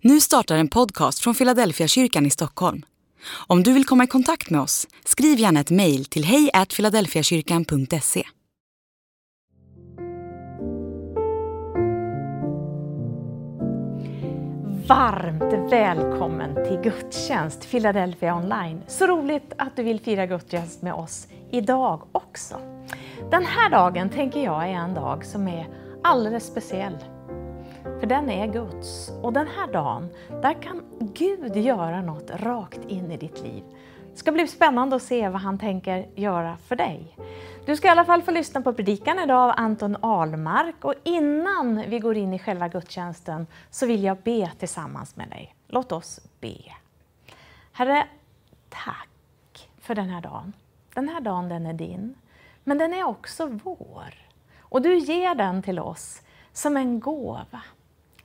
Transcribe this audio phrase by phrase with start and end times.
[0.00, 2.82] Nu startar en podcast från Philadelphia kyrkan i Stockholm.
[3.46, 8.24] Om du vill komma i kontakt med oss, skriv gärna ett mejl till hejfiladelfiakyrkan.se.
[14.88, 18.82] Varmt välkommen till gudstjänst Philadelphia online.
[18.86, 22.60] Så roligt att du vill fira gudstjänst med oss idag också.
[23.30, 25.68] Den här dagen tänker jag är en dag som är
[26.02, 26.96] alldeles speciell.
[28.00, 29.10] För den är Guds.
[29.22, 30.82] Och den här dagen, där kan
[31.14, 33.64] Gud göra något rakt in i ditt liv.
[34.12, 37.16] Det ska bli spännande att se vad han tänker göra för dig.
[37.66, 41.84] Du ska i alla fall få lyssna på predikan idag av Anton Almark och innan
[41.88, 45.54] vi går in i själva gudstjänsten så vill jag be tillsammans med dig.
[45.68, 46.56] Låt oss be.
[47.72, 48.06] Herre,
[48.68, 50.52] tack för den här dagen.
[50.94, 52.14] Den här dagen den är din,
[52.64, 54.14] men den är också vår.
[54.60, 57.62] Och du ger den till oss som en gåva.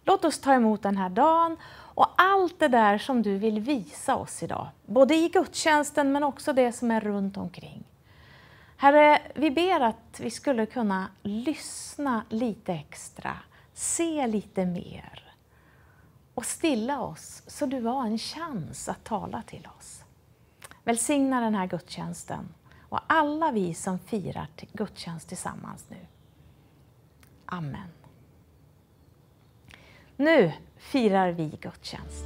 [0.04, 1.58] Låt oss ta emot den här dagen
[1.94, 4.68] och allt det där som du vill visa oss idag.
[4.86, 7.84] Både i gudstjänsten men också det som är runt omkring.
[8.78, 13.38] Herre, vi ber att vi skulle kunna lyssna lite extra,
[13.74, 15.34] se lite mer
[16.34, 20.04] och stilla oss så du har en chans att tala till oss.
[20.84, 22.54] Välsigna den här gudstjänsten
[22.90, 25.98] och alla vi som firar gudstjänst tillsammans nu.
[27.46, 28.01] Amen.
[30.22, 32.26] Nu firar vi gudstjänst.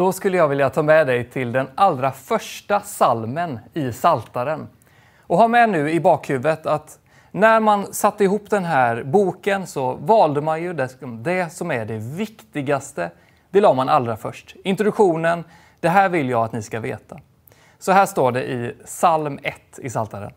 [0.00, 4.68] Då skulle jag vilja ta med dig till den allra första salmen i Saltaren.
[5.20, 6.98] Och ha med nu i bakhuvudet att
[7.30, 11.98] när man satte ihop den här boken så valde man ju det, som är det
[11.98, 13.10] viktigaste.
[13.50, 14.56] Det la man allra först.
[14.64, 15.44] Introduktionen,
[15.80, 17.20] det här vill jag att ni ska veta.
[17.78, 20.32] Så här står det i psalm 1 i Saltaren.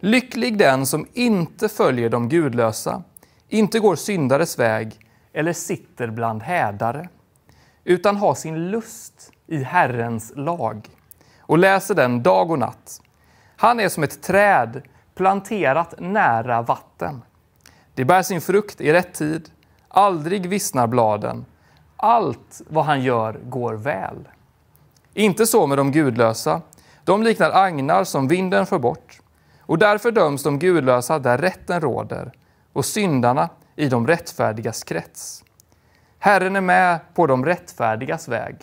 [0.00, 3.02] Lycklig den som inte följer de gudlösa,
[3.48, 4.98] inte går syndares väg
[5.32, 7.08] eller sitter bland hädare,
[7.84, 10.88] utan har sin lust i Herrens lag
[11.40, 13.00] och läser den dag och natt.
[13.56, 14.82] Han är som ett träd
[15.14, 17.22] planterat nära vatten.
[17.94, 19.50] Det bär sin frukt i rätt tid,
[19.88, 21.44] aldrig vissnar bladen.
[21.96, 24.28] Allt vad han gör går väl.
[25.14, 26.60] Inte så med de gudlösa.
[27.04, 29.20] De liknar agnar som vinden för bort.
[29.60, 32.32] Och därför döms de gudlösa där rätten råder
[32.72, 35.44] och syndarna i de rättfärdigas krets.
[36.24, 38.56] Herren är med på de rättfärdigas väg,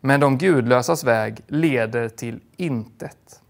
[0.00, 3.40] men de gudlösas väg leder till intet.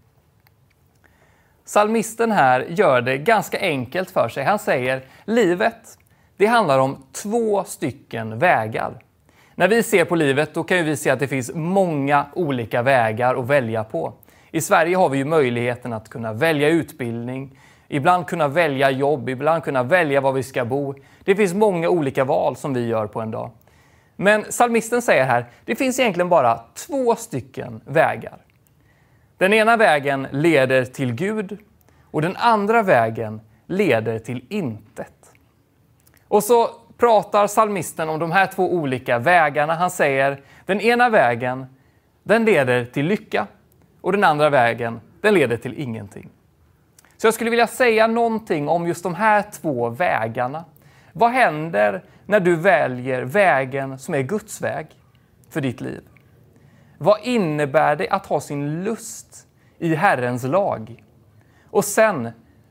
[1.65, 4.43] Salmisten här gör det ganska enkelt för sig.
[4.43, 5.97] Han säger livet,
[6.37, 9.03] det handlar om två stycken vägar.
[9.55, 13.35] När vi ser på livet då kan vi se att det finns många olika vägar
[13.35, 14.13] att välja på.
[14.51, 19.63] I Sverige har vi ju möjligheten att kunna välja utbildning, ibland kunna välja jobb, ibland
[19.63, 20.95] kunna välja var vi ska bo.
[21.23, 23.51] Det finns många olika val som vi gör på en dag.
[24.15, 28.37] Men psalmisten säger här, det finns egentligen bara två stycken vägar.
[29.37, 31.57] Den ena vägen leder till Gud
[32.11, 35.31] och den andra vägen leder till intet.
[36.27, 39.73] Och så pratar psalmisten om de här två olika vägarna.
[39.73, 41.65] Han säger den ena vägen
[42.23, 43.47] den leder till lycka
[44.01, 46.29] och den andra vägen den leder till ingenting.
[47.17, 50.65] Så jag skulle vilja säga någonting om just de här två vägarna.
[51.13, 54.87] Vad händer när du väljer vägen som är Guds väg
[55.49, 56.01] för ditt liv?
[56.97, 59.47] Vad innebär det att ha sin lust
[59.79, 61.03] i Herrens lag?
[61.69, 62.29] Och sen,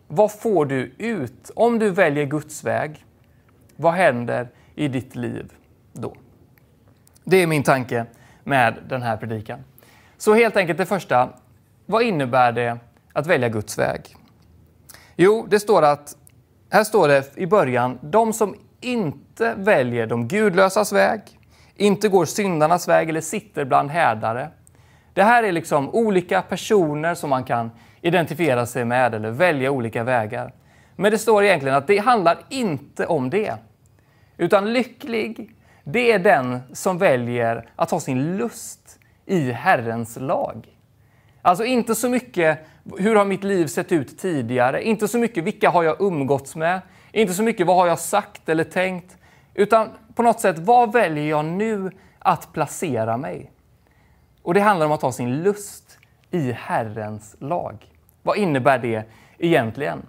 [0.09, 3.05] vad får du ut om du väljer Guds väg?
[3.77, 5.53] Vad händer i ditt liv
[5.93, 6.15] då?
[7.25, 8.07] Det är min tanke
[8.45, 9.65] med den här predikan.
[10.17, 11.29] Så helt enkelt det första,
[11.87, 12.79] vad innebär det
[13.13, 14.17] att välja Guds väg?
[15.17, 16.17] Jo, det står att,
[16.71, 21.21] här står det i början, de som inte väljer de gudlösas väg,
[21.77, 24.51] inte går syndarnas väg eller sitter bland härdare.
[25.13, 27.71] Det här är liksom olika personer som man kan
[28.01, 30.53] identifiera sig med eller välja olika vägar.
[30.97, 33.55] Men det står egentligen att det handlar inte om det.
[34.37, 35.51] Utan lycklig,
[35.85, 40.69] det är den som väljer att ha sin lust i Herrens lag.
[41.43, 42.59] Alltså inte så mycket
[42.99, 46.81] hur har mitt liv sett ut tidigare, inte så mycket vilka har jag umgåtts med,
[47.13, 49.17] inte så mycket vad har jag sagt eller tänkt,
[49.55, 53.51] utan på något sätt vad väljer jag nu att placera mig?
[54.43, 55.99] Och det handlar om att ha sin lust
[56.31, 57.87] i Herrens lag.
[58.23, 59.05] Vad innebär det
[59.39, 60.07] egentligen?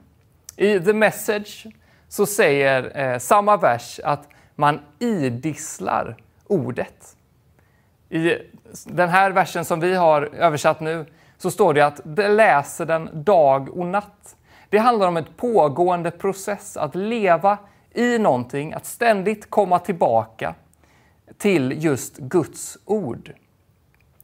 [0.55, 1.67] I The Message
[2.07, 6.15] så säger eh, samma vers att man idisslar
[6.47, 7.15] ordet.
[8.09, 8.37] I
[8.85, 11.05] den här versen som vi har översatt nu
[11.37, 14.35] så står det att de läser den dag och natt.
[14.69, 17.57] Det handlar om ett pågående process att leva
[17.93, 20.55] i någonting, att ständigt komma tillbaka
[21.37, 23.31] till just Guds ord.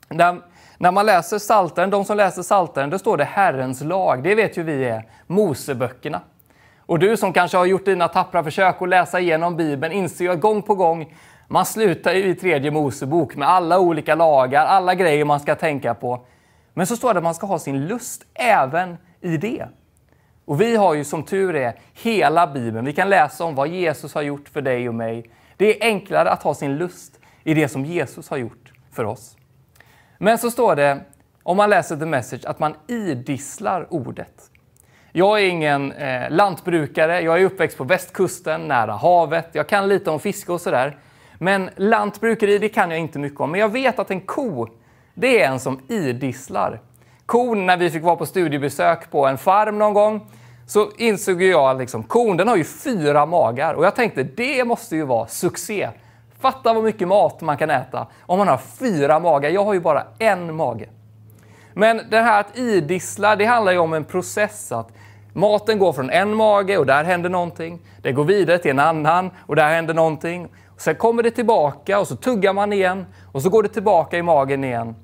[0.10, 0.42] När,
[0.78, 4.24] när man läser Salteren, de som läser Salteren, då står det Herrens lag.
[4.24, 6.22] Det vet ju vi är Moseböckerna.
[6.80, 10.32] Och du som kanske har gjort dina tappra försök att läsa igenom Bibeln inser ju
[10.32, 11.16] att gång på gång,
[11.48, 15.94] man slutar ju i tredje Mosebok med alla olika lagar, alla grejer man ska tänka
[15.94, 16.26] på.
[16.74, 19.68] Men så står det att man ska ha sin lust även i det.
[20.46, 22.86] Och vi har ju som tur är hela Bibeln.
[22.86, 25.30] Vi kan läsa om vad Jesus har gjort för dig och mig.
[25.58, 29.38] Det är enklare att ha sin lust i det som Jesus har gjort för oss.
[30.18, 31.00] Men så står det,
[31.44, 34.52] om man läser The Message, att man idisslar ordet.
[35.12, 39.50] Jag är ingen eh, lantbrukare, jag är uppväxt på västkusten, nära havet.
[39.52, 40.98] Jag kan lite om fiske och sådär.
[41.38, 43.52] Men lantbrukeri, det kan jag inte mycket om.
[43.52, 44.68] Men jag vet att en ko,
[45.14, 46.82] det är en som idisslar.
[47.26, 50.28] Kon, när vi fick vara på studiebesök på en farm någon gång,
[50.68, 53.74] så insåg jag att liksom, kon den har ju fyra magar.
[53.74, 55.90] Och jag tänkte, det måste ju vara succé.
[56.40, 59.50] Fatta vad mycket mat man kan äta om man har fyra magar.
[59.50, 60.90] Jag har ju bara en mage.
[61.74, 64.72] Men det här att idissla, det handlar ju om en process.
[64.72, 64.90] att
[65.34, 67.80] Maten går från en mage och där händer någonting.
[68.02, 70.48] Det går vidare till en annan och där händer någonting.
[70.82, 74.22] Sen kommer det tillbaka och så tuggar man igen och så går det tillbaka i
[74.22, 74.96] magen igen.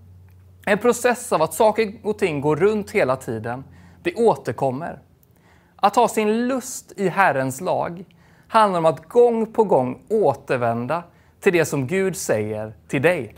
[0.66, 3.64] En process av att saker och ting går runt hela tiden.
[4.04, 5.00] Det återkommer.
[5.76, 8.06] Att ha sin lust i Herrens lag
[8.48, 11.04] handlar om att gång på gång återvända
[11.40, 13.36] till det som Gud säger till dig.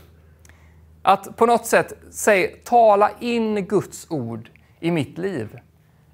[1.02, 5.58] Att på något sätt säg, tala in Guds ord i mitt liv.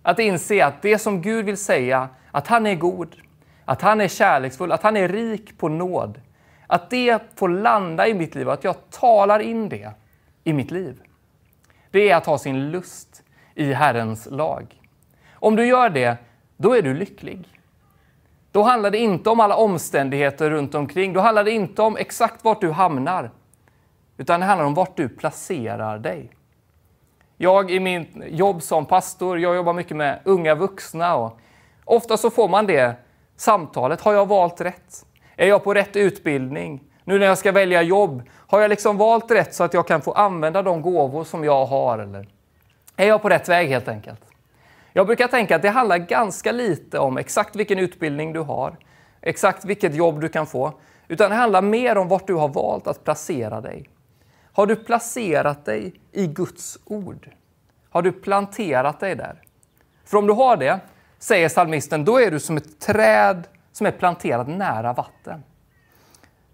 [0.03, 3.17] Att inse att det som Gud vill säga, att han är god,
[3.67, 6.21] att han är kärleksfull, att han är rik på nåd.
[6.67, 9.91] Att det får landa i mitt liv, och att jag talar in det
[10.45, 11.03] i mitt liv.
[11.91, 13.23] Det är att ha sin lust
[13.55, 14.81] i Herrens lag.
[15.33, 16.17] Om du gör det,
[16.57, 17.49] då är du lycklig.
[18.53, 21.13] Då handlar det inte om alla omständigheter runt omkring.
[21.13, 23.31] Då handlar det inte om exakt vart du hamnar.
[24.17, 26.31] Utan det handlar om vart du placerar dig.
[27.37, 31.39] Jag i mitt jobb som pastor, jag jobbar mycket med unga vuxna och
[31.85, 32.97] ofta så får man det
[33.37, 34.01] samtalet.
[34.01, 35.07] Har jag valt rätt?
[35.37, 36.83] Är jag på rätt utbildning?
[37.05, 40.03] Nu när jag ska välja jobb, har jag liksom valt rätt så att jag kan
[40.03, 41.99] få använda de gåvor som jag har?
[41.99, 42.29] Eller
[42.97, 44.21] är jag på rätt väg helt enkelt?
[44.93, 48.77] Jag brukar tänka att det handlar ganska lite om exakt vilken utbildning du har,
[49.21, 50.73] exakt vilket jobb du kan få,
[51.09, 53.89] utan det handlar mer om vart du har valt att placera dig.
[54.53, 57.31] Har du placerat dig i Guds ord?
[57.91, 59.43] Har du planterat dig där?
[60.05, 60.81] För om du har det,
[61.19, 65.43] säger psalmisten, då är du som ett träd som är planterat nära vatten.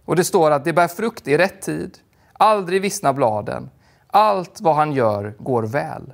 [0.05, 1.99] Och det står att det bär frukt i rätt tid,
[2.33, 3.71] aldrig vissnar bladen,
[4.07, 6.13] allt vad han gör går väl.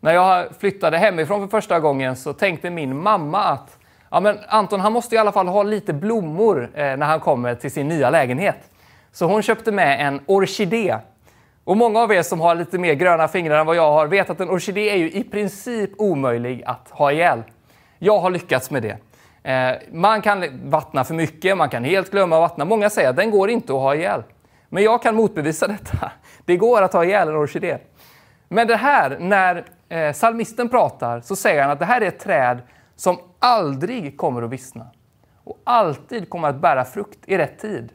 [0.00, 3.78] När jag flyttade hemifrån för första gången så tänkte min mamma att
[4.10, 7.54] ja, men Anton han måste i alla fall ha lite blommor eh, när han kommer
[7.54, 8.70] till sin nya lägenhet.
[9.12, 10.98] Så hon köpte med en orkidé.
[11.64, 14.30] Och många av er som har lite mer gröna fingrar än vad jag har vet
[14.30, 17.42] att en orkidé är ju i princip omöjlig att ha ihjäl.
[17.98, 18.96] Jag har lyckats med det.
[19.50, 22.64] Eh, man kan vattna för mycket, man kan helt glömma att vattna.
[22.64, 24.22] Många säger att den går inte att ha ihjäl.
[24.68, 26.12] Men jag kan motbevisa detta.
[26.44, 27.78] Det går att ha ihjäl en orkidé.
[28.48, 32.18] Men det här, när eh, salmisten pratar, så säger han att det här är ett
[32.18, 32.62] träd
[32.96, 34.86] som aldrig kommer att vissna
[35.44, 37.92] och alltid kommer att bära frukt i rätt tid.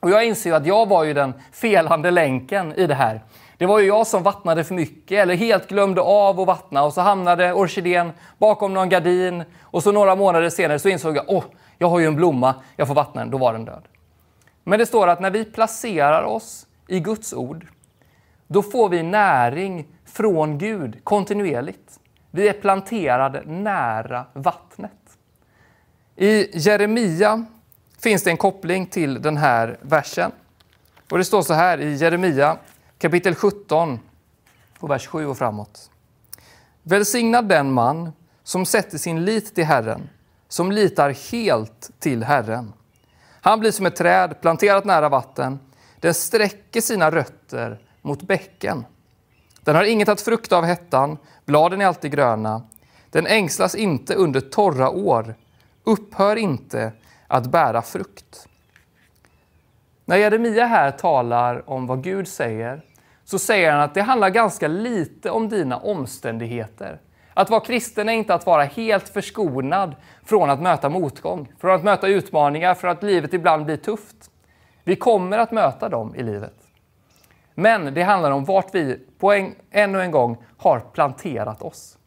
[0.00, 3.22] Och jag inser att jag var ju den felande länken i det här.
[3.56, 6.92] Det var ju jag som vattnade för mycket eller helt glömde av att vattna och
[6.92, 11.44] så hamnade orkidén bakom någon gardin och så några månader senare så insåg jag åh,
[11.78, 13.82] jag har ju en blomma, jag får vattna den, då var den död.
[14.64, 17.66] Men det står att när vi placerar oss i Guds ord,
[18.46, 22.00] då får vi näring från Gud kontinuerligt.
[22.30, 24.92] Vi är planterade nära vattnet.
[26.16, 27.46] I Jeremia
[27.98, 30.32] finns det en koppling till den här versen.
[31.10, 32.58] Och Det står så här i Jeremia
[32.98, 34.00] kapitel 17,
[34.78, 35.90] och vers 7 och framåt.
[36.82, 38.12] Välsignad den man
[38.42, 40.08] som sätter sin lit till Herren,
[40.48, 42.72] som litar helt till Herren.
[43.40, 45.58] Han blir som ett träd planterat nära vatten.
[46.00, 48.84] Den sträcker sina rötter mot bäcken.
[49.60, 52.62] Den har inget att frukta av hettan, bladen är alltid gröna.
[53.10, 55.34] Den ängslas inte under torra år,
[55.84, 56.92] upphör inte
[57.28, 58.48] att bära frukt.
[60.04, 62.80] När Jeremia här talar om vad Gud säger
[63.24, 67.00] så säger han att det handlar ganska lite om dina omständigheter.
[67.34, 69.94] Att vara kristen är inte att vara helt förskonad
[70.24, 74.30] från att möta motgång, från att möta utmaningar, från att livet ibland blir tufft.
[74.84, 76.54] Vi kommer att möta dem i livet.
[77.54, 81.97] Men det handlar om vart vi på en, ännu en gång har planterat oss.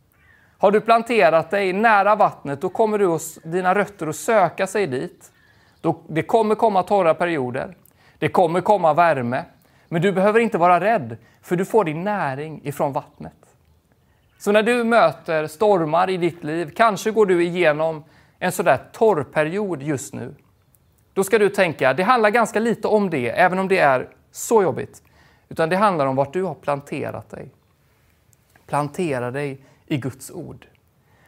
[0.61, 4.87] Har du planterat dig nära vattnet, då kommer du och dina rötter att söka sig
[4.87, 5.31] dit.
[5.81, 7.77] Då, det kommer komma torra perioder.
[8.17, 9.45] Det kommer komma värme.
[9.87, 13.55] Men du behöver inte vara rädd, för du får din näring ifrån vattnet.
[14.37, 18.03] Så när du möter stormar i ditt liv, kanske går du igenom
[18.39, 20.35] en sådär torrperiod just nu.
[21.13, 24.63] Då ska du tänka, det handlar ganska lite om det, även om det är så
[24.63, 25.03] jobbigt.
[25.49, 27.49] Utan det handlar om vart du har planterat dig.
[28.67, 29.61] Plantera dig
[29.91, 30.67] i Guds ord.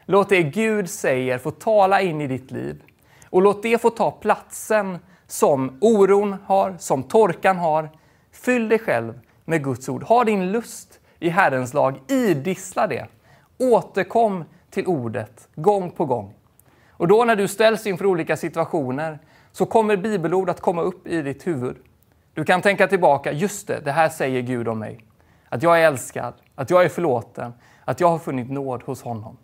[0.06, 2.84] Låt det Gud säger få tala in i ditt liv.
[3.30, 7.90] Och låt det få ta platsen som oron har, som torkan har.
[8.32, 10.04] Fyll dig själv med Guds ord.
[10.04, 12.00] Ha din lust i Herrens lag.
[12.08, 13.08] Idissla det.
[13.58, 16.34] Återkom till ordet gång på gång.
[16.90, 19.20] Och då när du ställs inför olika situationer
[19.52, 21.76] så kommer bibelord att komma upp i ditt huvud.
[22.34, 25.06] Du kan tänka tillbaka, just det, det här säger Gud om mig.
[25.50, 27.54] Att jag är älskad, att jag är förlåten,
[27.86, 29.38] att jag har funnit nåd hos honom.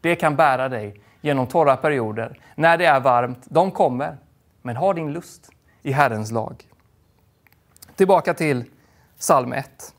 [0.00, 2.40] Det kan bära dig genom torra perioder.
[2.54, 4.16] När det är varmt, de kommer.
[4.62, 5.50] Men ha din lust
[5.82, 6.64] i Herrens lag.
[7.94, 8.64] Tillbaka till
[9.18, 9.94] psalm 1.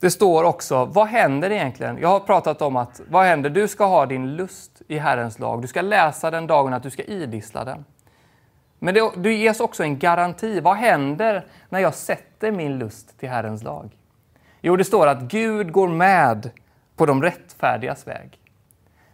[0.00, 1.98] Det står också, vad händer egentligen?
[1.98, 3.50] Jag har pratat om att, vad händer?
[3.50, 5.62] Du ska ha din lust i Herrens lag.
[5.62, 7.84] Du ska läsa den dagen att du ska idissla den.
[8.78, 10.60] Men det, du ges också en garanti.
[10.60, 13.96] Vad händer när jag sätter min lust till Herrens lag?
[14.60, 16.50] Jo, det står att Gud går med
[16.96, 18.38] på de rättfärdigas väg.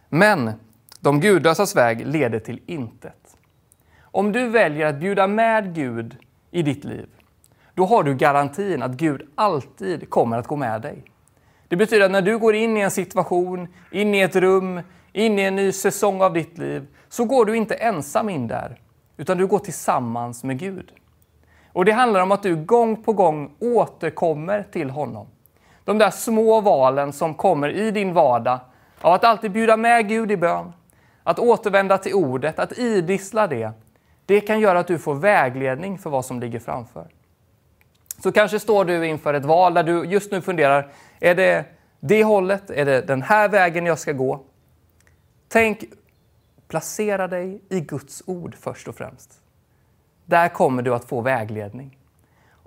[0.09, 0.51] Men
[0.99, 3.37] de gudlösas väg leder till intet.
[4.01, 6.17] Om du väljer att bjuda med Gud
[6.51, 7.07] i ditt liv,
[7.73, 11.03] då har du garantin att Gud alltid kommer att gå med dig.
[11.67, 14.81] Det betyder att när du går in i en situation, in i ett rum,
[15.13, 18.79] in i en ny säsong av ditt liv, så går du inte ensam in där,
[19.17, 20.91] utan du går tillsammans med Gud.
[21.67, 25.27] Och det handlar om att du gång på gång återkommer till honom.
[25.85, 28.59] De där små valen som kommer i din vardag
[29.01, 30.73] av att alltid bjuda med Gud i bön,
[31.23, 33.71] att återvända till ordet, att idissla det,
[34.25, 37.07] det kan göra att du får vägledning för vad som ligger framför.
[38.23, 40.87] Så kanske står du inför ett val där du just nu funderar,
[41.19, 41.65] är det
[41.99, 42.69] det hållet?
[42.69, 44.43] Är det den här vägen jag ska gå?
[45.47, 45.83] Tänk,
[46.67, 49.39] placera dig i Guds ord först och främst.
[50.25, 51.97] Där kommer du att få vägledning.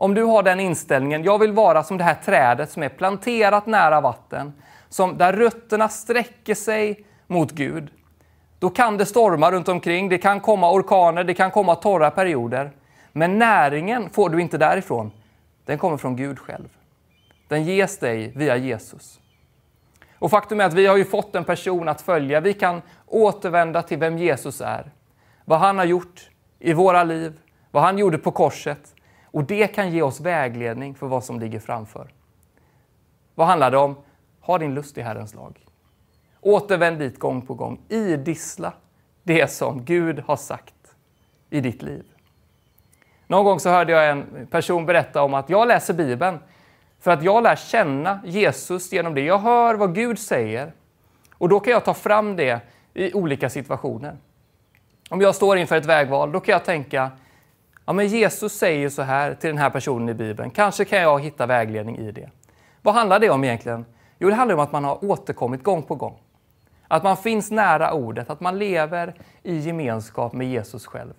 [0.00, 3.66] Om du har den inställningen, jag vill vara som det här trädet som är planterat
[3.66, 4.52] nära vatten,
[4.88, 7.90] som där rötterna sträcker sig mot Gud,
[8.58, 12.70] då kan det storma runt omkring, det kan komma orkaner, det kan komma torra perioder.
[13.12, 15.10] Men näringen får du inte därifrån,
[15.64, 16.68] den kommer från Gud själv.
[17.48, 19.20] Den ges dig via Jesus.
[20.18, 22.40] Och faktum är att vi har ju fått en person att följa.
[22.40, 24.90] Vi kan återvända till vem Jesus är,
[25.44, 27.38] vad han har gjort i våra liv,
[27.70, 28.94] vad han gjorde på korset.
[29.30, 32.08] Och det kan ge oss vägledning för vad som ligger framför.
[33.34, 33.96] Vad handlar det om?
[34.40, 35.66] Ha din lust i Herrens lag.
[36.40, 37.80] Återvänd dit gång på gång.
[37.88, 38.72] Idissla
[39.22, 40.74] det som Gud har sagt
[41.50, 42.04] i ditt liv.
[43.26, 46.38] Någon gång så hörde jag en person berätta om att jag läser Bibeln
[47.00, 49.20] för att jag lär känna Jesus genom det.
[49.20, 50.72] Jag hör vad Gud säger
[51.32, 52.60] och då kan jag ta fram det
[52.94, 54.16] i olika situationer.
[55.10, 57.10] Om jag står inför ett vägval, då kan jag tänka
[57.88, 60.50] Ja, men Jesus säger så här till den här personen i Bibeln.
[60.50, 62.30] Kanske kan jag hitta vägledning i det.
[62.82, 63.84] Vad handlar det om egentligen?
[64.18, 66.18] Jo, det handlar om att man har återkommit gång på gång.
[66.88, 71.12] Att man finns nära ordet, att man lever i gemenskap med Jesus själv.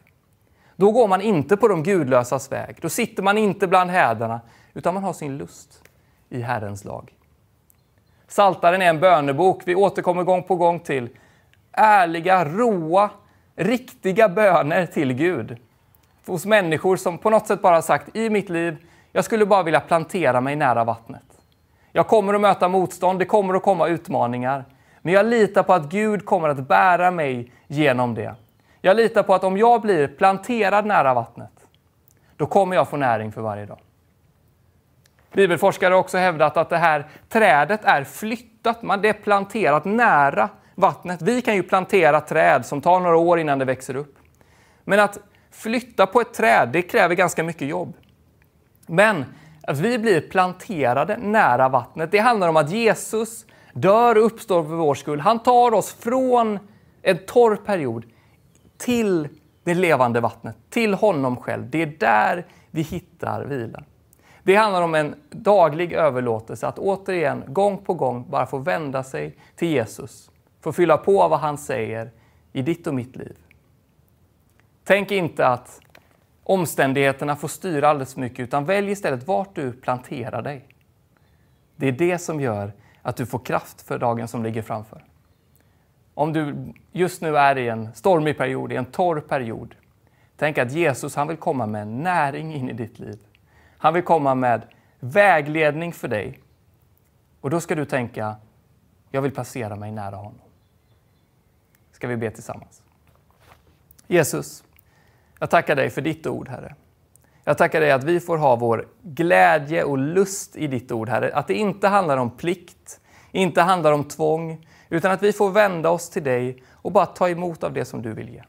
[0.76, 2.78] Då går man inte på de gudlösas väg.
[2.82, 4.42] Då sitter man inte bland hädarna,
[4.74, 5.84] utan man har sin lust
[6.30, 7.14] i Herrens lag.
[8.28, 11.10] Saltaren är en bönebok vi återkommer gång på gång till.
[11.72, 13.10] Ärliga, råa,
[13.56, 15.58] riktiga böner till Gud
[16.30, 18.78] hos människor som på något sätt bara sagt i mitt liv,
[19.12, 21.24] jag skulle bara vilja plantera mig nära vattnet.
[21.92, 24.66] Jag kommer att möta motstånd, det kommer att komma utmaningar.
[25.02, 28.36] Men jag litar på att Gud kommer att bära mig genom det.
[28.82, 31.52] Jag litar på att om jag blir planterad nära vattnet,
[32.36, 33.80] då kommer jag få näring för varje dag.
[35.34, 40.50] Bibelforskare har också hävdat att det här trädet är flyttat, man det är planterat nära
[40.76, 41.22] vattnet.
[41.22, 44.16] Vi kan ju plantera träd som tar några år innan det växer upp.
[44.84, 45.20] Men att
[45.60, 47.94] Flytta på ett träd, det kräver ganska mycket jobb.
[48.88, 49.26] Men
[49.64, 54.76] att vi blir planterade nära vattnet, det handlar om att Jesus dör och uppstår för
[54.76, 55.20] vår skull.
[55.20, 56.60] Han tar oss från
[57.02, 58.06] en torr period
[58.78, 59.28] till
[59.64, 61.70] det levande vattnet, till honom själv.
[61.70, 63.84] Det är där vi hittar vila.
[64.44, 69.38] Det handlar om en daglig överlåtelse, att återigen, gång på gång, bara få vända sig
[69.56, 70.32] till Jesus.
[70.62, 72.12] Få fylla på vad han säger
[72.54, 73.36] i ditt och mitt liv.
[74.90, 75.82] Tänk inte att
[76.44, 80.66] omständigheterna får styra alldeles för mycket, utan välj istället vart du planterar dig.
[81.76, 85.04] Det är det som gör att du får kraft för dagen som ligger framför.
[86.14, 89.76] Om du just nu är i en stormig period, i en torr period,
[90.38, 93.20] tänk att Jesus han vill komma med näring in i ditt liv.
[93.78, 94.62] Han vill komma med
[95.00, 96.40] vägledning för dig.
[97.42, 98.36] Och då ska du tänka,
[99.12, 100.42] jag vill placera mig nära honom.
[101.92, 102.84] Ska vi be tillsammans?
[104.08, 104.64] Jesus,
[105.40, 106.76] jag tackar dig för ditt ord, Herre.
[107.44, 111.34] Jag tackar dig att vi får ha vår glädje och lust i ditt ord, Herre.
[111.34, 115.90] Att det inte handlar om plikt, inte handlar om tvång, utan att vi får vända
[115.90, 118.44] oss till dig och bara ta emot av det som du vill ge.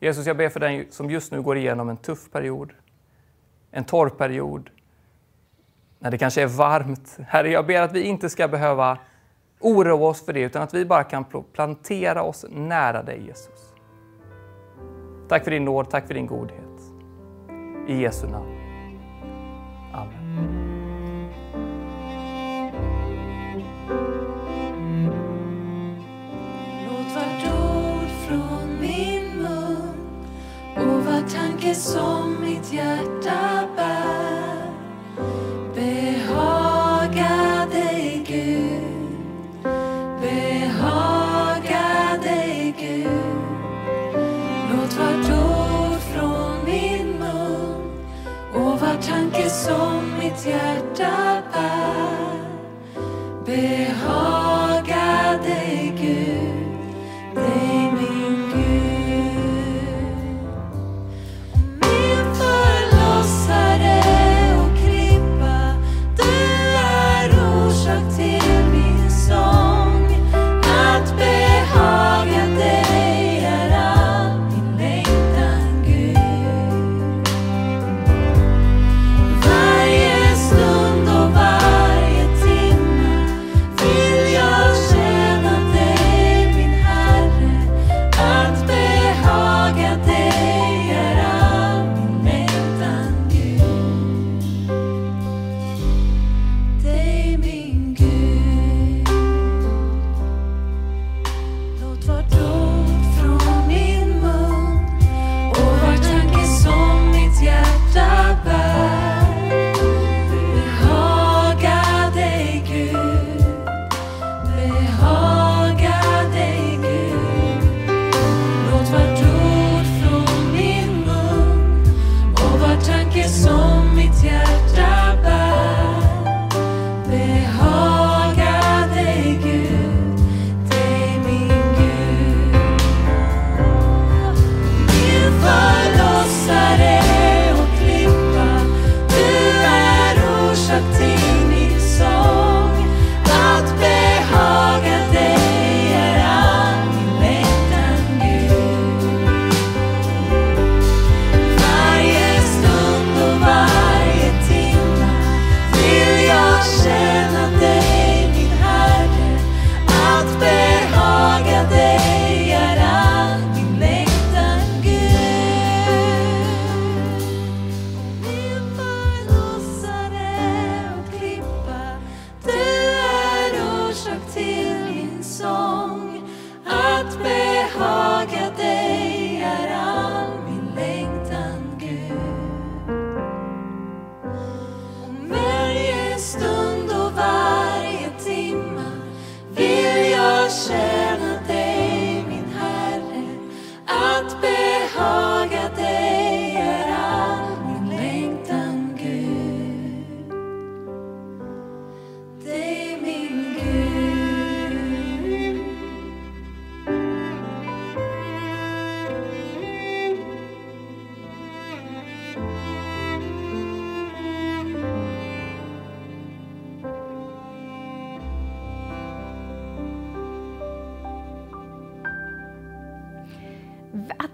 [0.00, 2.72] Jesus, jag ber för den som just nu går igenom en tuff period,
[3.70, 4.70] en torr period,
[5.98, 7.18] när det kanske är varmt.
[7.26, 8.98] Herre, jag ber att vi inte ska behöva
[9.60, 13.67] oroa oss för det, utan att vi bara kan plantera oss nära dig, Jesus.
[15.28, 16.80] Tack för din nåd, tack för din godhet.
[17.88, 18.67] I Jesu namn.
[50.38, 51.42] Som mitt hjärta
[53.46, 54.27] bär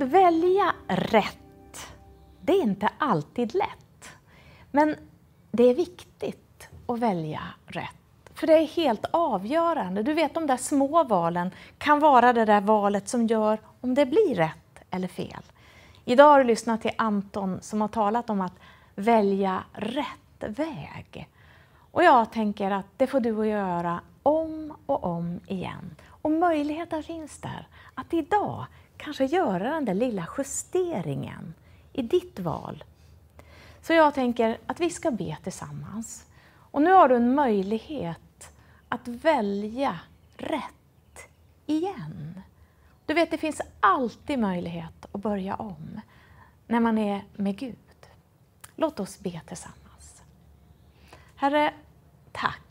[0.05, 1.87] välja rätt,
[2.41, 4.09] det är inte alltid lätt.
[4.71, 4.97] Men
[5.53, 7.91] det är viktigt att välja rätt.
[8.35, 10.03] För det är helt avgörande.
[10.03, 14.07] Du vet de där små valen kan vara det där valet som gör om det
[14.07, 15.43] blir rätt eller fel.
[16.05, 18.55] Idag har du lyssnat till Anton som har talat om att
[18.95, 21.29] välja rätt väg.
[21.91, 25.95] Och jag tänker att det får du att göra om och om igen.
[26.09, 28.67] Och möjligheten finns där att idag
[29.05, 31.55] kanske göra den där lilla justeringen
[31.93, 32.85] i ditt val.
[33.81, 36.27] Så jag tänker att vi ska be tillsammans.
[36.71, 38.53] Och nu har du en möjlighet
[38.89, 40.01] att välja
[40.37, 41.29] rätt
[41.67, 42.43] igen.
[43.07, 46.01] Du vet, det finns alltid möjlighet att börja om
[46.67, 47.77] när man är med Gud.
[48.77, 50.23] Låt oss be tillsammans.
[51.35, 51.75] Herre,
[52.33, 52.64] tack.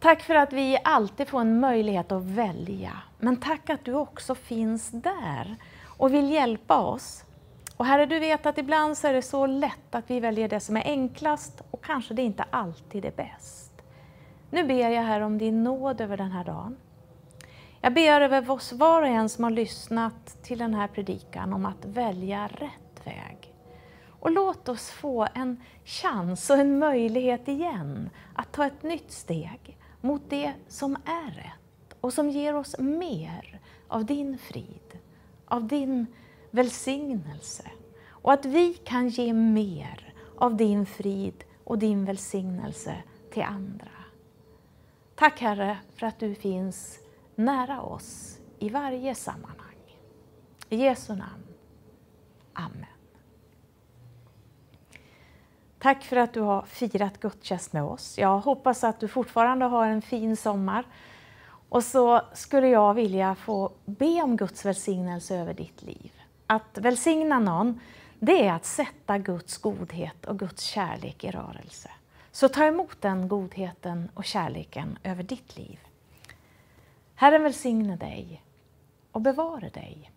[0.00, 2.92] Tack för att vi alltid får en möjlighet att välja.
[3.18, 5.56] Men tack att du också finns där
[5.86, 7.24] och vill hjälpa oss.
[7.76, 10.60] Och Herre, du vet att ibland så är det så lätt att vi väljer det
[10.60, 13.72] som är enklast och kanske det inte alltid är bäst.
[14.50, 16.76] Nu ber jag här om din nåd över den här dagen.
[17.80, 21.66] Jag ber över oss var och en som har lyssnat till den här predikan om
[21.66, 23.54] att välja rätt väg.
[24.20, 29.78] Och låt oss få en chans och en möjlighet igen att ta ett nytt steg
[30.00, 34.98] mot det som är rätt och som ger oss mer av din frid,
[35.44, 36.06] av din
[36.50, 37.70] välsignelse.
[38.08, 42.96] Och att vi kan ge mer av din frid och din välsignelse
[43.30, 43.88] till andra.
[45.14, 46.98] Tack Herre för att du finns
[47.34, 49.98] nära oss i varje sammanhang.
[50.68, 51.44] I Jesu namn.
[52.52, 52.97] Amen.
[55.78, 58.18] Tack för att du har firat gudstjänst med oss.
[58.18, 60.84] Jag hoppas att du fortfarande har en fin sommar.
[61.68, 66.12] Och så skulle jag vilja få be om Guds välsignelse över ditt liv.
[66.46, 67.80] Att välsigna någon,
[68.18, 71.90] det är att sätta Guds godhet och Guds kärlek i rörelse.
[72.32, 75.78] Så ta emot den godheten och kärleken över ditt liv.
[77.14, 78.42] Herren välsigne dig
[79.12, 80.10] och bevare dig.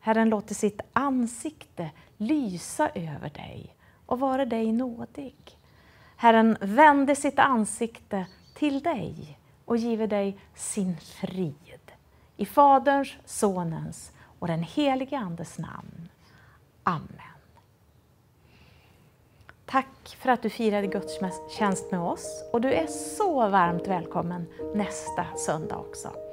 [0.00, 3.74] Herren låter sitt ansikte lysa över dig
[4.10, 5.58] och vare dig nådig.
[6.16, 11.92] Herren vände sitt ansikte till dig och give dig sin frid.
[12.36, 16.08] I Faderns, Sonens och den helige Andes namn.
[16.82, 17.08] Amen.
[19.66, 25.26] Tack för att du firade gudstjänst med oss och du är så varmt välkommen nästa
[25.36, 26.29] söndag också.